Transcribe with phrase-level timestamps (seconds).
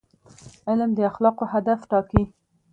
[0.67, 2.23] علم د اخلاقو هدف ټاکي.